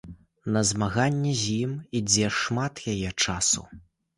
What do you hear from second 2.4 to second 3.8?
шмат яе часу.